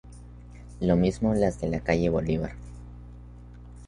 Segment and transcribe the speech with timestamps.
[0.79, 2.53] Lo mismo las de la calle Bolívar.